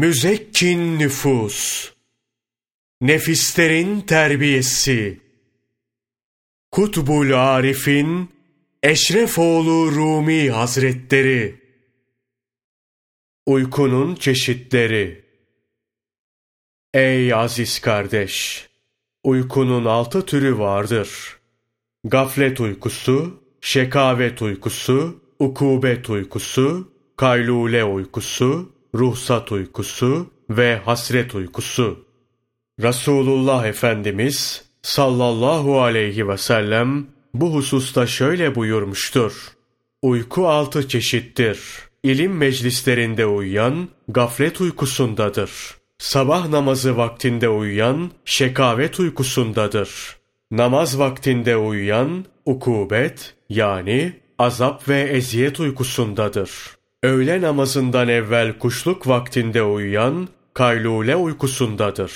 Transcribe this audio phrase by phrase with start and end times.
[0.00, 1.90] Müzekkin nüfus,
[3.00, 5.20] nefislerin terbiyesi,
[6.70, 8.30] Kutbul Arif'in
[8.82, 11.60] Eşrefoğlu Rumi Hazretleri,
[13.46, 15.24] Uykunun çeşitleri,
[16.94, 18.68] Ey aziz kardeş!
[19.24, 21.38] Uykunun altı türü vardır.
[22.04, 32.04] Gaflet uykusu, şekavet uykusu, ukubet uykusu, kaylule uykusu, ruhsat uykusu ve hasret uykusu.
[32.82, 39.48] Resulullah Efendimiz sallallahu aleyhi ve sellem bu hususta şöyle buyurmuştur.
[40.02, 41.60] Uyku altı çeşittir.
[42.02, 45.50] İlim meclislerinde uyuyan gaflet uykusundadır.
[45.98, 50.16] Sabah namazı vaktinde uyuyan şekavet uykusundadır.
[50.50, 56.50] Namaz vaktinde uyuyan ukubet yani azap ve eziyet uykusundadır.
[57.02, 62.12] Öğle namazından evvel kuşluk vaktinde uyuyan kaylule uykusundadır.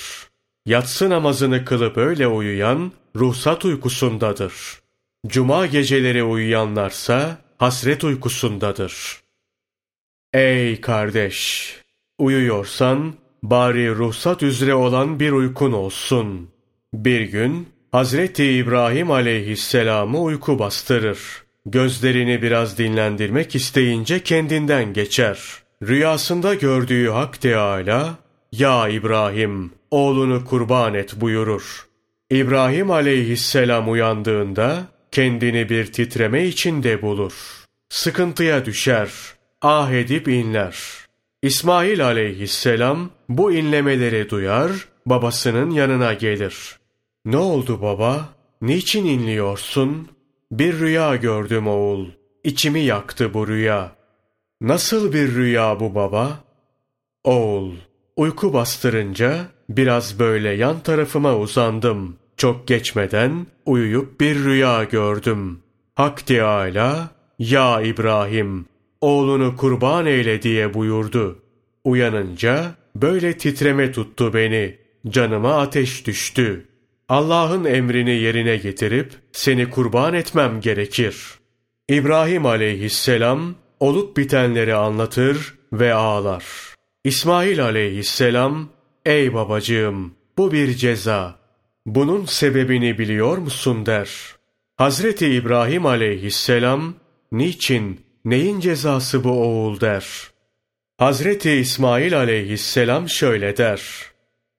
[0.65, 4.53] Yatsı namazını kılıp öyle uyuyan ruhsat uykusundadır.
[5.27, 9.19] Cuma geceleri uyuyanlarsa hasret uykusundadır.
[10.33, 11.75] Ey kardeş!
[12.17, 13.13] Uyuyorsan
[13.43, 16.49] bari ruhsat üzere olan bir uykun olsun.
[16.93, 21.44] Bir gün Hazreti İbrahim aleyhisselamı uyku bastırır.
[21.65, 25.39] Gözlerini biraz dinlendirmek isteyince kendinden geçer.
[25.83, 28.15] Rüyasında gördüğü Hak Teâlâ,
[28.51, 31.87] ''Ya İbrahim, oğlunu kurban et.'' buyurur.
[32.31, 37.33] İbrahim aleyhisselam uyandığında kendini bir titreme içinde bulur.
[37.89, 39.09] Sıkıntıya düşer,
[39.61, 40.77] ah edip inler.
[41.41, 44.71] İsmail aleyhisselam bu inlemeleri duyar,
[45.05, 46.79] babasının yanına gelir.
[47.25, 48.29] Ne oldu baba?
[48.61, 50.14] Niçin inliyorsun?
[50.59, 52.05] Bir rüya gördüm oğul.
[52.43, 53.95] İçimi yaktı bu rüya.
[54.61, 56.43] Nasıl bir rüya bu baba?
[57.23, 57.71] Oğul,
[58.15, 62.15] uyku bastırınca biraz böyle yan tarafıma uzandım.
[62.37, 65.59] Çok geçmeden uyuyup bir rüya gördüm.
[65.95, 67.09] Hak Teâlâ,
[67.39, 68.65] ya İbrahim,
[69.01, 71.39] oğlunu kurban eyle diye buyurdu.
[71.83, 74.77] Uyanınca böyle titreme tuttu beni.
[75.09, 76.65] Canıma ateş düştü.
[77.09, 81.17] Allah'ın emrini yerine getirip seni kurban etmem gerekir.
[81.89, 86.43] İbrahim aleyhisselam olup bitenleri anlatır ve ağlar.
[87.03, 88.69] İsmail aleyhisselam,
[89.05, 91.39] ey babacığım bu bir ceza.
[91.85, 94.09] Bunun sebebini biliyor musun der.
[94.75, 96.95] Hazreti İbrahim aleyhisselam,
[97.31, 100.05] niçin, neyin cezası bu oğul der.
[100.97, 103.81] Hazreti İsmail aleyhisselam şöyle der.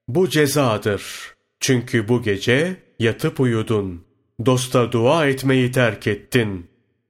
[0.09, 1.36] Bu cezadır.
[1.61, 4.05] Çünkü bu gece yatıp uyudun.
[4.47, 6.67] Dosta dua etmeyi terk ettin.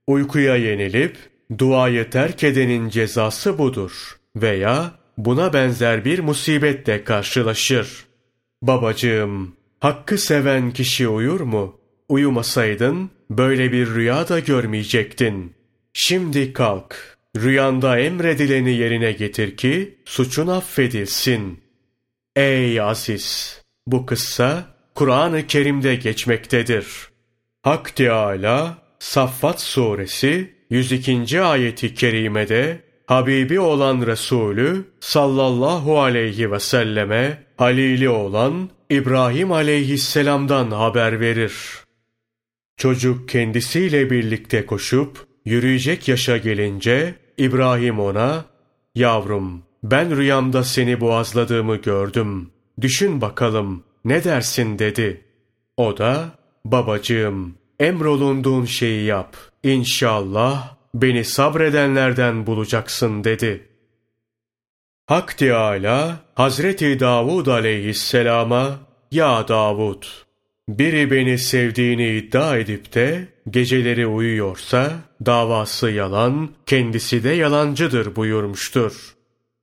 [0.07, 1.17] Uykuya yenilip
[1.59, 4.17] duayı terk edenin cezası budur.
[4.37, 8.07] Veya buna benzer bir musibetle karşılaşır.
[8.63, 11.81] Babacığım, hakkı seven kişi uyur mu?
[12.09, 15.53] Uyumasaydın böyle bir rüya da görmeyecektin.
[15.93, 21.61] Şimdi kalk, rüyanda emredileni yerine getir ki suçun affedilsin.
[22.37, 23.66] Ey aziz!
[23.87, 24.65] Bu kıssa
[24.95, 26.87] Kur'an-ı Kerim'de geçmektedir.
[27.63, 31.41] Hak Teâlâ Saffat Suresi 102.
[31.41, 41.55] ayeti kerimede Habibi olan Resulü sallallahu aleyhi ve selleme halili olan İbrahim aleyhisselamdan haber verir.
[42.77, 48.45] Çocuk kendisiyle birlikte koşup yürüyecek yaşa gelince İbrahim ona
[48.95, 52.51] ''Yavrum ben rüyamda seni boğazladığımı gördüm.
[52.81, 55.25] Düşün bakalım ne dersin dedi.
[55.77, 56.31] O da
[56.65, 59.37] babacığım emrolunduğun şeyi yap.
[59.63, 63.69] İnşallah beni sabredenlerden bulacaksın dedi.
[65.07, 68.79] Hak Teâlâ Hazreti Davud aleyhisselama
[69.11, 70.03] Ya Davud!
[70.69, 74.93] Biri beni sevdiğini iddia edip de geceleri uyuyorsa
[75.27, 79.16] davası yalan, kendisi de yalancıdır buyurmuştur.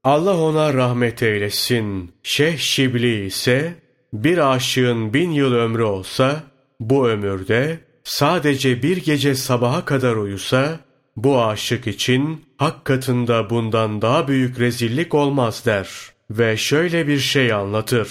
[0.04, 2.12] Allah ona rahmet eylesin.
[2.24, 3.76] Şeyh Şibli ise
[4.14, 6.44] bir aşığın bin yıl ömrü olsa,
[6.80, 10.80] bu ömürde sadece bir gece sabaha kadar uyusa,
[11.16, 15.90] bu aşık için hak katında bundan daha büyük rezillik olmaz der.
[16.30, 18.10] Ve şöyle bir şey anlatır.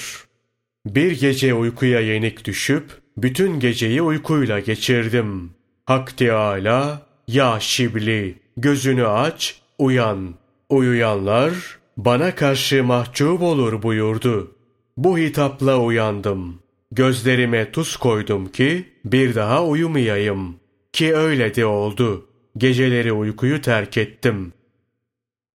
[0.86, 5.50] Bir gece uykuya yenik düşüp, bütün geceyi uykuyla geçirdim.
[5.84, 10.34] Hak Teâlâ, ya Şibli, gözünü aç, uyan.
[10.68, 11.52] Uyuyanlar,
[11.96, 14.56] bana karşı mahcup olur buyurdu.
[14.96, 16.62] Bu hitapla uyandım.
[16.92, 20.56] Gözlerime tuz koydum ki bir daha uyumayayım.
[20.92, 22.26] Ki öyle de oldu.
[22.56, 24.52] Geceleri uykuyu terk ettim.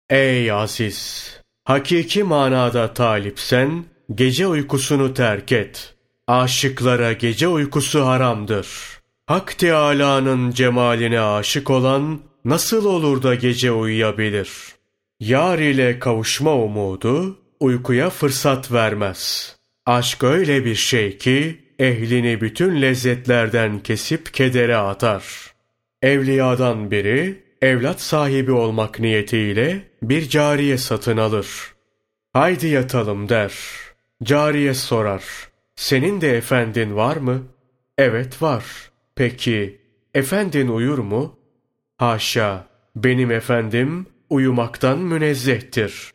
[0.10, 1.30] Ey aziz!
[1.64, 3.86] Hakiki manada talipsen,
[4.16, 5.96] gece uykusunu terk et.
[6.28, 8.68] Aşıklara gece uykusu haramdır.
[9.26, 14.50] Hak Teâlâ'nın cemaline aşık olan, nasıl olur da gece uyuyabilir?
[15.28, 19.56] Yar ile kavuşma umudu, uykuya fırsat vermez.
[19.86, 25.24] Aşk öyle bir şey ki, ehlini bütün lezzetlerden kesip kedere atar.
[26.02, 31.48] Evliyadan biri, evlat sahibi olmak niyetiyle bir cariye satın alır.
[32.34, 33.54] Haydi yatalım der.
[34.24, 35.24] Cariye sorar.
[35.76, 37.44] Senin de efendin var mı?
[37.98, 38.66] Evet var.
[39.16, 39.82] Peki,
[40.14, 41.40] efendin uyur mu?
[41.98, 46.12] Haşa, benim efendim uyumaktan münezzehtir.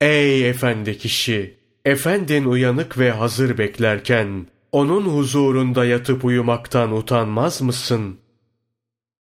[0.00, 1.56] Ey efendi kişi!
[1.84, 8.18] Efendin uyanık ve hazır beklerken, onun huzurunda yatıp uyumaktan utanmaz mısın?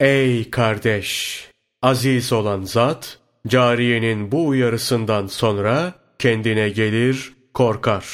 [0.01, 1.41] Ey kardeş!
[1.83, 3.19] Aziz olan zat,
[3.49, 8.05] cariyenin bu uyarısından sonra kendine gelir, korkar.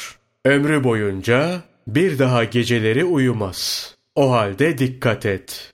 [0.45, 3.95] Ömrü boyunca bir daha geceleri uyumaz.
[4.15, 5.73] O halde dikkat et.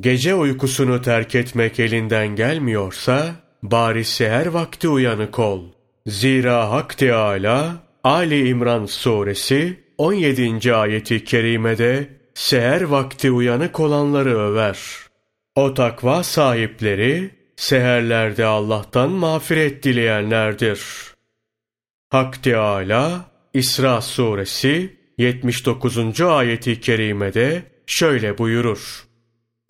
[0.00, 5.64] Gece uykusunu terk etmek elinden gelmiyorsa, bari seher vakti uyanık ol.
[6.06, 10.74] Zira Hak Teâlâ, Ali İmran suresi 17.
[10.74, 14.78] ayeti kerimede seher vakti uyanık olanları över.
[15.54, 20.80] O takva sahipleri seherlerde Allah'tan mağfiret dileyenlerdir.
[22.10, 23.24] Hak Teâlâ
[23.54, 26.20] İsra suresi 79.
[26.20, 29.04] ayeti kerimede şöyle buyurur.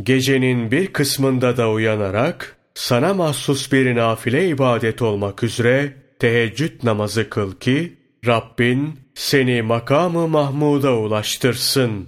[0.03, 7.53] Gecenin bir kısmında da uyanarak sana mahsus bir nafile ibadet olmak üzere teheccüd namazı kıl
[7.53, 7.97] ki
[8.27, 12.07] Rabbin seni makamı Mahmud'a ulaştırsın.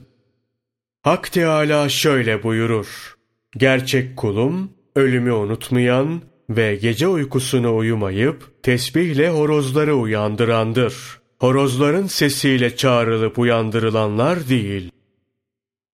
[1.02, 3.16] Hak Teâlâ şöyle buyurur.
[3.56, 10.94] Gerçek kulum, ölümü unutmayan ve gece uykusunu uyumayıp tesbihle horozları uyandırandır.
[11.38, 14.90] Horozların sesiyle çağrılıp uyandırılanlar değil.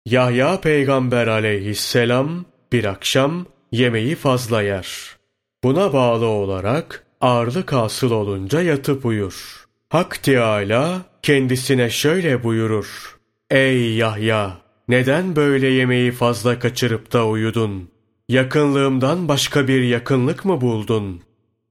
[0.06, 5.16] Yahya peygamber aleyhisselam bir akşam yemeği fazla yer.
[5.64, 9.66] Buna bağlı olarak ağırlık hasıl olunca yatıp uyur.
[9.88, 13.18] Hak Teâlâ kendisine şöyle buyurur.
[13.50, 14.66] Ey Yahya!
[14.88, 17.88] Neden böyle yemeği fazla kaçırıp da uyudun?
[18.28, 21.22] Yakınlığımdan başka bir yakınlık mı buldun?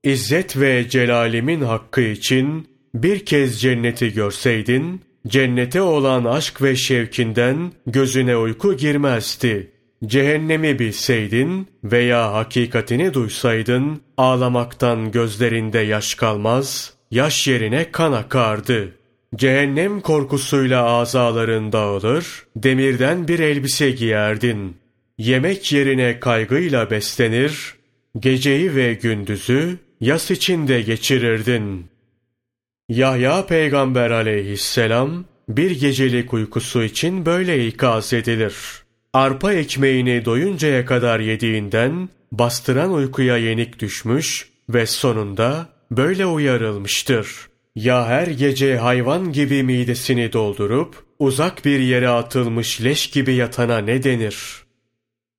[0.04, 8.38] İzzet ve celalimin hakkı için bir kez cenneti görseydin, cennete olan aşk ve şevkinden gözüne
[8.38, 9.72] uyku girmezdi.
[10.04, 18.92] Cehennemi bilseydin veya hakikatini duysaydın, ağlamaktan gözlerinde yaş kalmaz, yaş yerine kan akardı.
[19.36, 24.78] Cehennem korkusuyla azaların dağılır, demirden bir elbise giyerdin.
[25.18, 27.76] Yemek yerine kaygıyla beslenir,
[28.20, 31.86] geceyi ve gündüzü yas içinde geçirirdin.
[32.90, 38.85] Yahya peygamber aleyhisselam bir gecelik uykusu için böyle ikaz edilir.
[39.16, 47.28] Arpa ekmeğini doyuncaya kadar yediğinden bastıran uykuya yenik düşmüş ve sonunda böyle uyarılmıştır.
[47.76, 54.04] Ya her gece hayvan gibi midesini doldurup uzak bir yere atılmış leş gibi yatana ne
[54.04, 54.64] denir?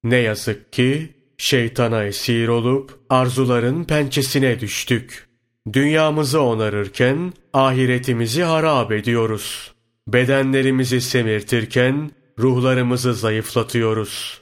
[0.05, 5.27] Ne yazık ki şeytana esir olup arzuların pençesine düştük.
[5.73, 9.73] Dünyamızı onarırken ahiretimizi harap ediyoruz.
[10.09, 14.41] Bedenlerimizi semirtirken ruhlarımızı zayıflatıyoruz.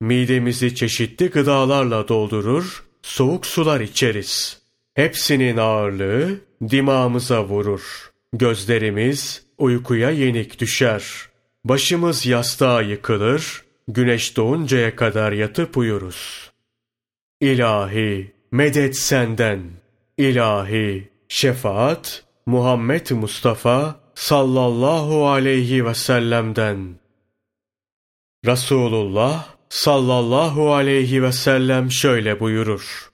[0.00, 4.62] Midemizi çeşitli gıdalarla doldurur, soğuk sular içeriz.
[4.94, 8.10] Hepsinin ağırlığı dimağımıza vurur.
[8.32, 11.04] Gözlerimiz uykuya yenik düşer.
[11.64, 16.50] Başımız yastığa yıkılır, güneş doğuncaya kadar yatıp uyuruz.
[17.40, 19.60] İlahi, medet senden.
[20.18, 27.01] İlahi, şefaat, Muhammed Mustafa sallallahu aleyhi ve sellem'den.
[28.46, 33.10] Resulullah sallallahu aleyhi ve sellem şöyle buyurur.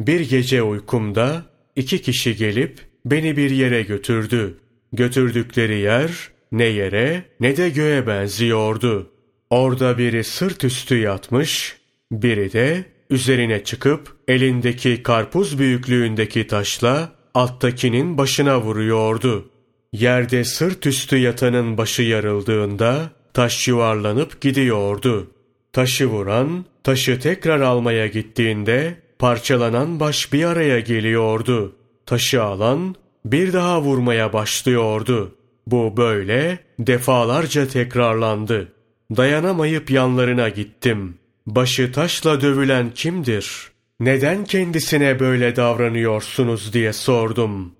[0.00, 1.42] Bir gece uykumda
[1.76, 4.58] iki kişi gelip beni bir yere götürdü.
[4.92, 6.10] Götürdükleri yer
[6.52, 9.10] ne yere ne de göğe benziyordu.
[9.50, 11.76] Orada biri sırt üstü yatmış,
[12.12, 19.50] biri de üzerine çıkıp elindeki karpuz büyüklüğündeki taşla alttakinin başına vuruyordu.
[19.92, 25.30] Yerde sırt üstü yatanın başı yarıldığında taş yuvarlanıp gidiyordu.
[25.72, 31.76] Taşı vuran, taşı tekrar almaya gittiğinde parçalanan baş bir araya geliyordu.
[32.06, 32.94] Taşı alan
[33.24, 35.34] bir daha vurmaya başlıyordu.
[35.66, 38.72] Bu böyle defalarca tekrarlandı.
[39.16, 41.14] Dayanamayıp yanlarına gittim.
[41.46, 43.70] Başı taşla dövülen kimdir?
[44.00, 47.72] Neden kendisine böyle davranıyorsunuz diye sordum.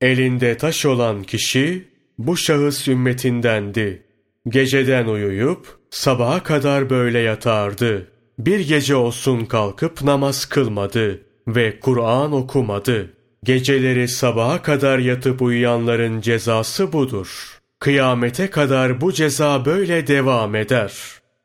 [0.00, 4.02] Elinde taş olan kişi bu şahıs ümmetindendi.
[4.48, 8.08] Geceden uyuyup sabaha kadar böyle yatardı.
[8.38, 13.12] Bir gece olsun kalkıp namaz kılmadı ve Kur'an okumadı.
[13.44, 17.60] Geceleri sabaha kadar yatıp uyuyanların cezası budur.
[17.80, 20.92] Kıyamete kadar bu ceza böyle devam eder.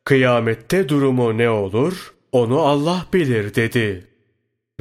[0.06, 2.14] Kıyamette durumu ne olur?
[2.32, 4.08] Onu Allah bilir dedi.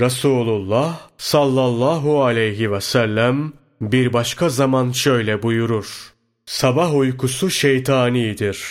[0.01, 6.13] Resulullah sallallahu aleyhi ve sellem bir başka zaman şöyle buyurur.
[6.51, 8.65] Sabah uykusu şeytanidir.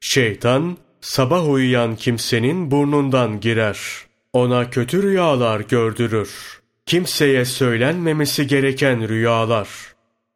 [0.00, 3.78] Şeytan sabah uyuyan kimsenin burnundan girer.
[4.32, 6.30] Ona kötü rüyalar gördürür.
[6.86, 9.68] Kimseye söylenmemesi gereken rüyalar.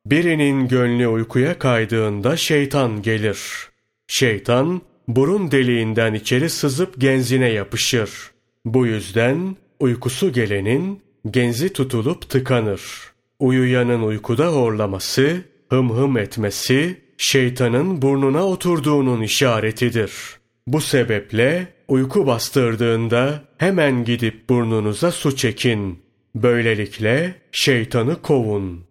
[0.06, 3.40] Birinin gönlü uykuya kaydığında şeytan gelir.
[4.06, 8.10] Şeytan burun deliğinden içeri sızıp genzine yapışır.
[8.64, 12.82] Bu yüzden uykusu gelenin genzi tutulup tıkanır.
[13.38, 15.44] Uyuyanın uykuda horlaması,
[15.74, 20.12] hım hım etmesi, şeytanın burnuna oturduğunun işaretidir.
[20.66, 25.98] Bu sebeple uyku bastırdığında hemen gidip burnunuza su çekin.
[26.34, 28.84] Böylelikle şeytanı kovun.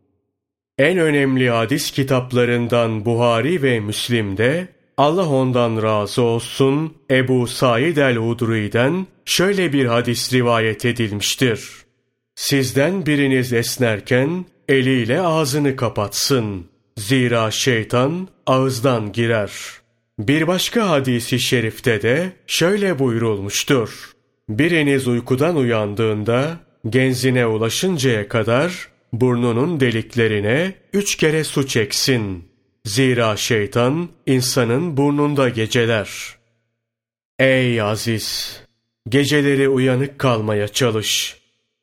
[0.77, 9.73] En önemli hadis kitaplarından Buhari ve Müslim'de Allah ondan razı olsun Ebu Said el-Hudri'den şöyle
[9.73, 11.69] bir hadis rivayet edilmiştir.
[12.35, 16.72] Sizden biriniz esnerken eliyle ağzını kapatsın.
[16.97, 19.51] Zira şeytan ağızdan girer.
[20.19, 24.11] Bir başka hadisi şerifte de şöyle buyurulmuştur.
[24.49, 26.57] Biriniz uykudan uyandığında
[26.89, 32.43] genzine ulaşıncaya kadar burnunun deliklerine üç kere su çeksin.
[32.85, 36.09] Zira şeytan insanın burnunda geceler.
[37.39, 38.59] Ey aziz!
[39.09, 41.37] Geceleri uyanık kalmaya çalış.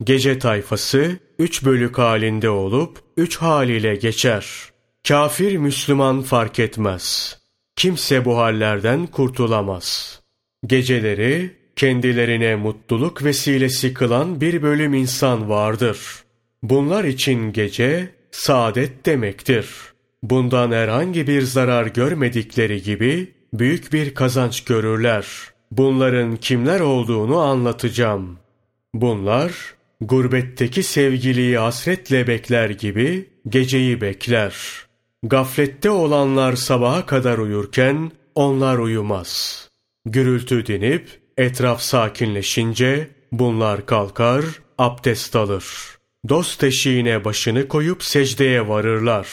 [0.04, 4.70] Gece tayfası üç bölük halinde olup üç haliyle geçer.
[5.08, 7.36] Kafir Müslüman fark etmez.
[7.76, 10.20] Kimse bu hallerden kurtulamaz.
[10.66, 15.98] Geceleri kendilerine mutluluk vesilesi kılan bir bölüm insan vardır.
[16.62, 19.66] Bunlar için gece saadet demektir.
[20.22, 25.26] Bundan herhangi bir zarar görmedikleri gibi büyük bir kazanç görürler.
[25.70, 28.38] Bunların kimler olduğunu anlatacağım.
[28.94, 29.52] Bunlar
[30.00, 34.54] gurbetteki sevgiliyi hasretle bekler gibi geceyi bekler.
[35.22, 39.68] Gaflette olanlar sabaha kadar uyurken onlar uyumaz.
[40.06, 44.44] Gürültü dinip etraf sakinleşince bunlar kalkar,
[44.78, 45.64] abdest alır.
[46.28, 49.28] Dost eşiğine başını koyup secdeye varırlar.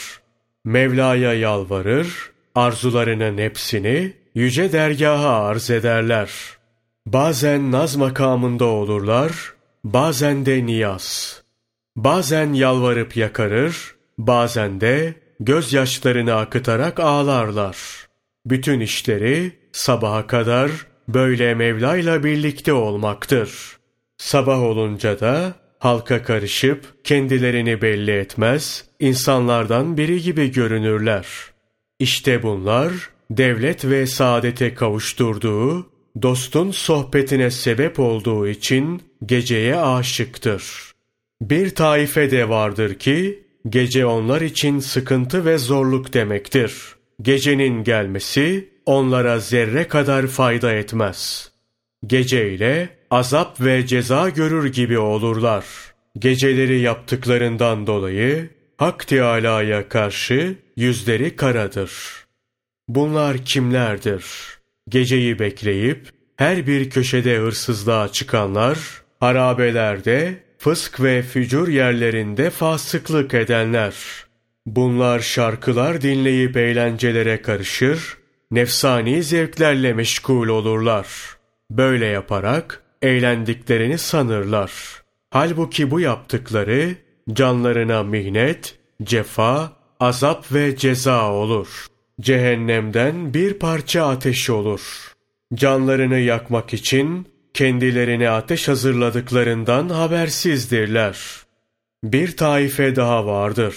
[0.65, 6.31] Mevla'ya yalvarır, arzularının hepsini yüce dergaha arz ederler.
[7.05, 9.53] Bazen naz makamında olurlar,
[9.83, 11.41] bazen de niyaz.
[11.95, 17.77] Bazen yalvarıp yakarır, bazen de gözyaşlarını akıtarak ağlarlar.
[18.45, 20.71] Bütün işleri sabaha kadar
[21.07, 23.77] böyle Mevla'yla birlikte olmaktır.
[24.17, 31.27] Sabah olunca da halka karışıp kendilerini belli etmez, insanlardan biri gibi görünürler.
[31.99, 32.91] İşte bunlar
[33.31, 35.89] devlet ve saadete kavuşturduğu,
[36.21, 40.91] dostun sohbetine sebep olduğu için geceye aşıktır.
[41.41, 46.73] Bir taife de vardır ki, gece onlar için sıkıntı ve zorluk demektir.
[47.21, 51.51] Gecenin gelmesi onlara zerre kadar fayda etmez.
[52.07, 55.65] Gece ile azap ve ceza görür gibi olurlar.
[56.19, 61.91] Geceleri yaptıklarından dolayı Hak Teâlâ'ya karşı yüzleri karadır.
[62.87, 64.25] Bunlar kimlerdir?
[64.89, 68.77] Geceyi bekleyip her bir köşede hırsızlığa çıkanlar,
[69.19, 73.95] harabelerde, fısk ve fücur yerlerinde fasıklık edenler.
[74.65, 78.17] Bunlar şarkılar dinleyip eğlencelere karışır,
[78.51, 81.07] nefsani zevklerle meşgul olurlar.
[81.71, 84.71] Böyle yaparak eğlendiklerini sanırlar.
[85.29, 86.95] Halbuki bu yaptıkları
[87.33, 91.85] canlarına mihnet, cefa, azap ve ceza olur.
[92.21, 95.13] Cehennemden bir parça ateş olur.
[95.53, 101.17] Canlarını yakmak için kendilerine ateş hazırladıklarından habersizdirler.
[102.03, 103.75] Bir taife daha vardır.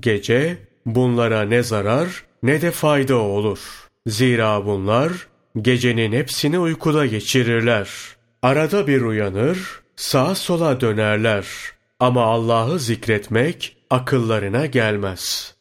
[0.00, 3.58] Gece bunlara ne zarar ne de fayda olur.
[4.06, 5.12] Zira bunlar
[5.62, 7.88] gecenin hepsini uykuda geçirirler.
[8.42, 9.58] Arada bir uyanır,
[9.96, 11.46] sağa sola dönerler.
[11.98, 15.54] Ama Allah'ı zikretmek akıllarına gelmez.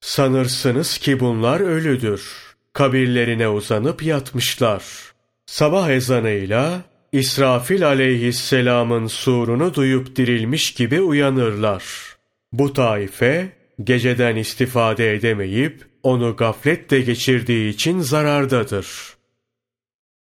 [0.00, 2.32] Sanırsınız ki bunlar ölüdür.
[2.72, 4.84] Kabirlerine uzanıp yatmışlar.
[5.46, 6.82] Sabah ezanıyla
[7.14, 11.84] İsrafil aleyhisselamın surunu duyup dirilmiş gibi uyanırlar.
[12.52, 13.52] Bu taife
[13.84, 18.88] geceden istifade edemeyip onu gafletle geçirdiği için zarardadır.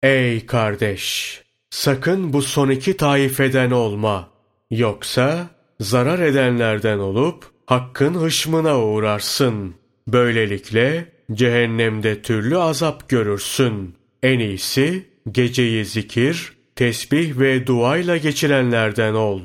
[0.02, 1.42] Ey kardeş!
[1.70, 4.30] Sakın bu son iki taifeden olma.
[4.70, 9.74] Yoksa zarar edenlerden olup hakkın hışmına uğrarsın.
[10.08, 13.94] Böylelikle cehennemde türlü azap görürsün.
[14.22, 19.40] En iyisi geceyi zikir, tesbih ve duayla geçirenlerden ol.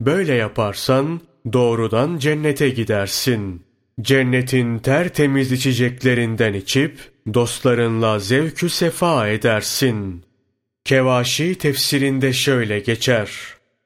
[0.00, 1.20] Böyle yaparsan
[1.52, 3.62] doğrudan cennete gidersin.
[4.00, 6.98] Cennetin tertemiz içeceklerinden içip
[7.34, 10.24] dostlarınla zevkü sefa edersin.
[10.84, 13.30] Kevaşi tefsirinde şöyle geçer.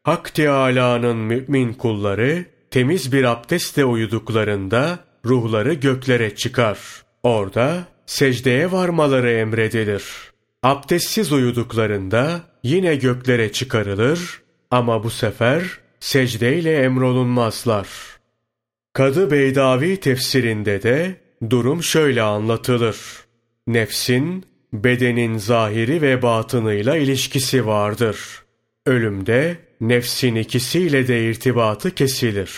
[0.02, 6.78] Hak Teâlâ'nın mümin kulları temiz bir abdestle uyuduklarında ruhları göklere çıkar.
[7.22, 10.29] Orada secdeye varmaları emredilir.
[10.62, 15.62] Abdestsiz uyuduklarında yine göklere çıkarılır ama bu sefer
[16.00, 17.88] secdeyle emrolunmazlar.
[18.92, 21.16] Kadı Beydavi tefsirinde de
[21.50, 22.96] durum şöyle anlatılır.
[23.66, 28.18] Nefsin, bedenin zahiri ve batınıyla ilişkisi vardır.
[28.86, 32.50] Ölümde nefsin ikisiyle de irtibatı kesilir.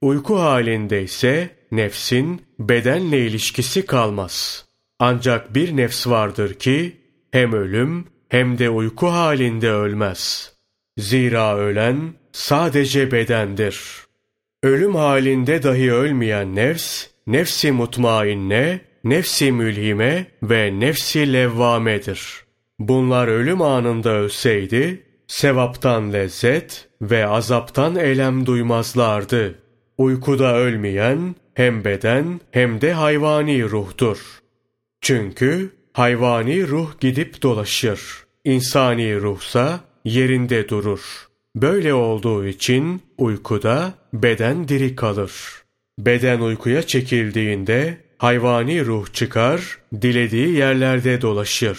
[0.00, 4.64] Uyku halinde ise nefsin bedenle ilişkisi kalmaz.
[4.98, 7.05] Ancak bir nefs vardır ki
[7.36, 10.52] hem ölüm hem de uyku halinde ölmez.
[10.98, 13.80] Zira ölen sadece bedendir.
[14.62, 22.20] Ölüm halinde dahi ölmeyen nefs, nefsi mutmainne, nefsi mülhime ve nefsi levvamedir.
[22.78, 29.58] Bunlar ölüm anında ölseydi, sevaptan lezzet ve azaptan elem duymazlardı.
[29.98, 34.18] Uykuda ölmeyen hem beden hem de hayvani ruhtur.
[35.00, 38.00] Çünkü hayvani ruh gidip dolaşır.
[38.44, 41.00] İnsani ruhsa yerinde durur.
[41.56, 45.32] Böyle olduğu için uykuda beden diri kalır.
[45.98, 51.78] Beden uykuya çekildiğinde hayvani ruh çıkar, dilediği yerlerde dolaşır.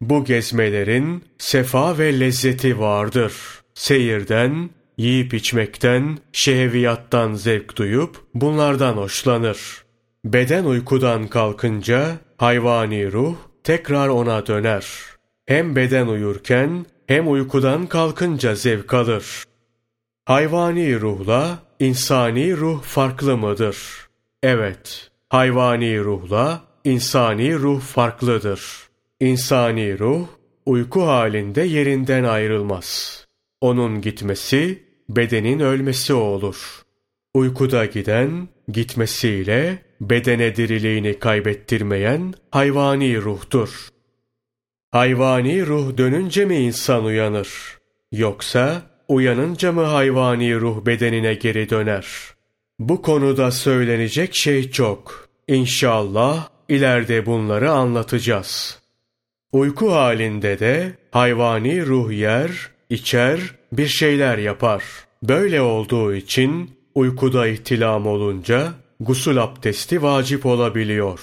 [0.00, 3.32] Bu gezmelerin sefa ve lezzeti vardır.
[3.74, 9.84] Seyirden, yiyip içmekten, şehviyattan zevk duyup bunlardan hoşlanır.
[10.24, 13.36] Beden uykudan kalkınca hayvani ruh
[13.68, 14.86] tekrar ona döner.
[15.46, 19.44] Hem beden uyurken hem uykudan kalkınca zevk alır.
[20.24, 23.78] Hayvani ruhla insani ruh farklı mıdır?
[24.42, 28.62] Evet, hayvani ruhla insani ruh farklıdır.
[29.20, 30.26] İnsani ruh
[30.66, 33.24] uyku halinde yerinden ayrılmaz.
[33.60, 36.82] Onun gitmesi bedenin ölmesi olur.
[37.34, 43.88] Uykuda giden gitmesiyle bedene diriliğini kaybettirmeyen hayvani ruhtur.
[44.90, 47.78] Hayvani ruh dönünce mi insan uyanır?
[48.12, 52.06] Yoksa uyanınca mı hayvani ruh bedenine geri döner?
[52.78, 55.28] Bu konuda söylenecek şey çok.
[55.48, 58.78] İnşallah ileride bunları anlatacağız.
[59.52, 63.40] Uyku halinde de hayvani ruh yer, içer,
[63.72, 64.84] bir şeyler yapar.
[65.22, 71.20] Böyle olduğu için uykuda ihtilam olunca gusül abdesti vacip olabiliyor.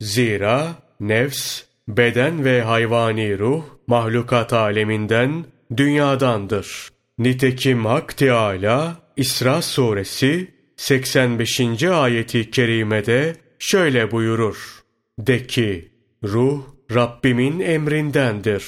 [0.00, 5.44] Zira nefs, beden ve hayvani ruh mahlukat aleminden,
[5.76, 6.88] dünyadandır.
[7.18, 11.82] Nitekim Hak Teâlâ İsra suresi 85.
[11.82, 14.82] ayeti kerimede şöyle buyurur.
[15.18, 15.92] De ki,
[16.24, 16.62] ruh
[16.94, 18.64] Rabbimin emrindendir.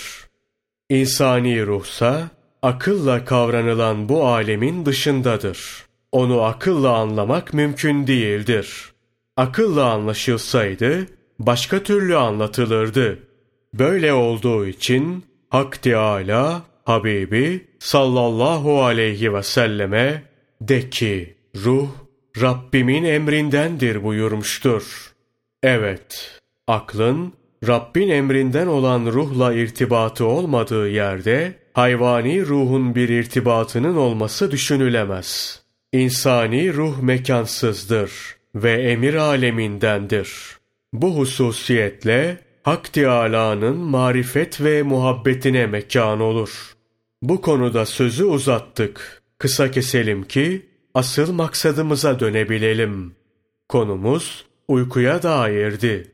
[0.91, 2.31] İnsani ruhsa
[2.63, 5.86] akılla kavranılan bu alemin dışındadır.
[6.17, 8.93] Onu akılla anlamak mümkün değildir.
[9.37, 11.07] Akılla anlaşılsaydı
[11.39, 13.19] başka türlü anlatılırdı.
[13.75, 20.23] Böyle olduğu için Hak Teâlâ Habibi sallallahu aleyhi ve selleme
[20.61, 21.89] de ki ruh
[22.41, 25.13] Rabbimin emrindendir buyurmuştur.
[25.63, 27.33] Evet, aklın
[27.67, 35.66] Rabbin emrinden olan ruhla irtibatı olmadığı yerde hayvani ruhun bir irtibatının olması düşünülemez.
[35.93, 38.11] İnsani ruh mekansızdır
[38.55, 40.57] ve emir alemindendir.
[40.93, 46.77] Bu hususiyetle Hak Teâlâ'nın marifet ve muhabbetine mekan olur.
[47.23, 49.23] Bu konuda sözü uzattık.
[49.39, 53.15] Kısa keselim ki asıl maksadımıza dönebilelim.
[53.69, 56.11] Konumuz uykuya dairdi.